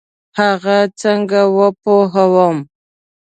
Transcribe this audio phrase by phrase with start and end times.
[0.39, 2.57] هغه څنګه وپوهوم؟